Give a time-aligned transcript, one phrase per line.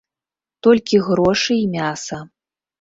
[0.67, 2.23] Толькі грошы і мяса.